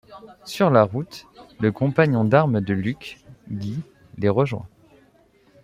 Sur 0.45 0.71
la 0.71 0.81
route, 0.81 1.27
le 1.59 1.71
compagnon 1.71 2.25
d'armes 2.25 2.59
de 2.59 2.73
Luke, 2.73 3.19
Guy, 3.51 3.81
les 4.17 4.29
rejoint. 4.29 4.67